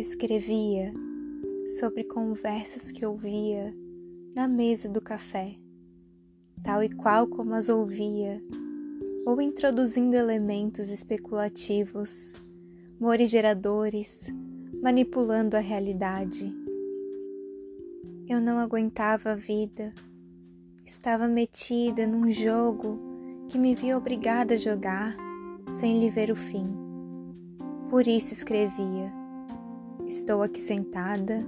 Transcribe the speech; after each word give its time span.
Escrevia 0.00 0.94
sobre 1.78 2.04
conversas 2.04 2.90
que 2.90 3.04
ouvia 3.04 3.76
na 4.34 4.48
mesa 4.48 4.88
do 4.88 4.98
café, 4.98 5.56
tal 6.62 6.82
e 6.82 6.88
qual 6.88 7.26
como 7.26 7.52
as 7.52 7.68
ouvia, 7.68 8.42
ou 9.26 9.42
introduzindo 9.42 10.16
elementos 10.16 10.88
especulativos, 10.88 12.32
morigeradores, 12.98 14.18
manipulando 14.82 15.54
a 15.54 15.60
realidade. 15.60 16.50
Eu 18.26 18.40
não 18.40 18.58
aguentava 18.58 19.32
a 19.32 19.36
vida, 19.36 19.92
estava 20.82 21.28
metida 21.28 22.06
num 22.06 22.30
jogo 22.30 22.98
que 23.50 23.58
me 23.58 23.74
via 23.74 23.98
obrigada 23.98 24.54
a 24.54 24.56
jogar 24.56 25.14
sem 25.78 26.00
lhe 26.00 26.08
ver 26.08 26.30
o 26.30 26.36
fim. 26.36 26.72
Por 27.90 28.08
isso 28.08 28.32
escrevia 28.32 29.19
Estou 30.10 30.42
aqui 30.42 30.60
sentada 30.60 31.38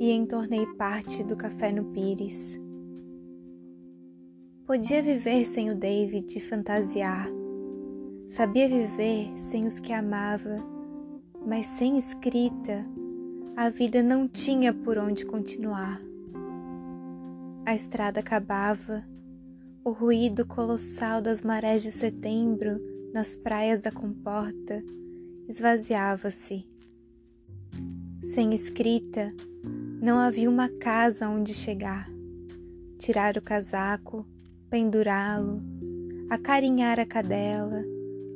e 0.00 0.10
entornei 0.10 0.66
parte 0.74 1.22
do 1.22 1.36
café 1.36 1.70
no 1.70 1.84
pires. 1.92 2.58
Podia 4.66 5.00
viver 5.00 5.44
sem 5.44 5.70
o 5.70 5.76
David 5.76 6.36
e 6.36 6.40
fantasiar. 6.40 7.28
Sabia 8.28 8.68
viver 8.68 9.32
sem 9.38 9.64
os 9.64 9.78
que 9.78 9.92
amava, 9.92 10.56
mas 11.46 11.64
sem 11.66 11.96
escrita, 11.96 12.82
a 13.54 13.70
vida 13.70 14.02
não 14.02 14.26
tinha 14.26 14.74
por 14.74 14.98
onde 14.98 15.24
continuar. 15.24 16.00
A 17.64 17.72
estrada 17.72 18.18
acabava, 18.18 19.04
o 19.84 19.92
ruído 19.92 20.44
colossal 20.44 21.22
das 21.22 21.40
marés 21.40 21.84
de 21.84 21.92
setembro 21.92 22.80
nas 23.14 23.36
praias 23.36 23.78
da 23.78 23.92
comporta 23.92 24.82
esvaziava-se 25.48 26.66
sem 28.36 28.52
escrita, 28.52 29.32
não 29.98 30.18
havia 30.18 30.50
uma 30.50 30.68
casa 30.68 31.26
onde 31.26 31.54
chegar. 31.54 32.06
Tirar 32.98 33.38
o 33.38 33.40
casaco, 33.40 34.26
pendurá-lo, 34.68 35.62
acarinhar 36.28 37.00
a 37.00 37.06
cadela, 37.06 37.82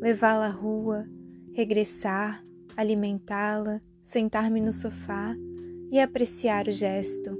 levá-la 0.01 0.47
à 0.47 0.49
rua, 0.49 1.07
regressar, 1.53 2.43
alimentá-la, 2.79 3.83
sentar-me 4.03 4.59
no 4.59 4.73
sofá 4.73 5.37
e 5.93 6.01
apreciar 6.01 6.67
o 6.67 6.73
gesto. 6.73 7.39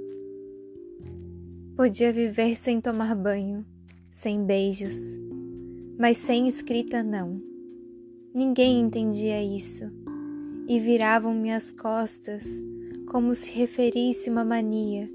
Podia 1.75 2.13
viver 2.13 2.55
sem 2.55 2.79
tomar 2.79 3.15
banho, 3.15 3.65
sem 4.13 4.45
beijos, 4.45 5.17
mas 5.97 6.15
sem 6.15 6.47
escrita 6.47 7.01
não. 7.01 7.41
Ninguém 8.35 8.79
entendia 8.79 9.43
isso 9.43 10.00
e 10.67 10.79
viravam-me 10.79 11.51
as 11.51 11.71
costas 11.71 12.45
como 13.09 13.33
se 13.33 13.51
referisse 13.51 14.29
uma 14.29 14.45
mania, 14.45 15.09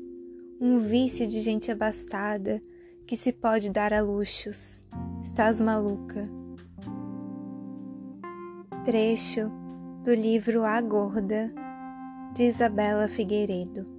um 0.60 0.78
vício 0.78 1.26
de 1.26 1.40
gente 1.40 1.70
abastada 1.70 2.60
que 3.06 3.16
se 3.16 3.32
pode 3.32 3.70
dar 3.70 3.92
a 3.92 4.02
luxos. 4.02 4.82
Estás 5.22 5.60
maluca. 5.60 6.28
Trecho 8.84 9.50
do 10.04 10.14
livro 10.14 10.64
A 10.64 10.80
Gorda, 10.80 11.52
de 12.34 12.44
Isabela 12.44 13.08
Figueiredo. 13.08 13.95